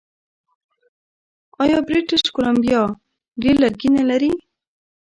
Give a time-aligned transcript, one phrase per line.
[1.61, 2.81] آیا بریټیش کولمبیا
[3.41, 4.31] ډیر لرګي نلري؟